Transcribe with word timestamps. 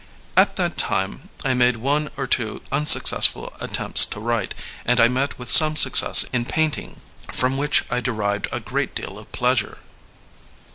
At 0.35 0.55
that 0.55 0.79
time 0.79 1.29
I 1.45 1.53
made 1.53 1.77
one 1.77 2.09
or 2.17 2.25
two 2.25 2.63
unsuccessful 2.71 3.53
attempts 3.59 4.03
to 4.07 4.19
write, 4.19 4.55
and 4.83 4.99
I 4.99 5.07
met 5.07 5.37
with 5.37 5.51
some 5.51 5.75
success 5.75 6.25
in 6.33 6.43
painting, 6.45 7.01
from 7.31 7.55
which 7.55 7.83
I 7.87 8.01
derived 8.01 8.47
a 8.51 8.59
great 8.59 8.95
deal 8.95 9.19
of 9.19 9.31
pleasure. 9.31 9.77